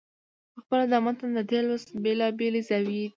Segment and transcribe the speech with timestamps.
[0.53, 3.07] پخپله د متن د دې لوست بېلابېلې زاويې دي.